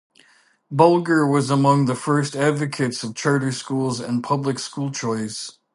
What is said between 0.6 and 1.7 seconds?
Bulger was